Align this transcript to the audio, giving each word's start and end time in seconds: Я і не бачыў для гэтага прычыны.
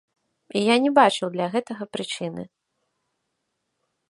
Я 0.59 0.73
і 0.79 0.81
не 0.85 0.91
бачыў 0.99 1.27
для 1.35 1.47
гэтага 1.57 1.83
прычыны. 1.97 2.43